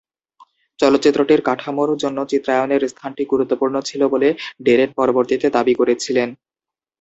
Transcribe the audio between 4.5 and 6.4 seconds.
ডেরেন পরবর্তীতে দাবি করেছিলেন।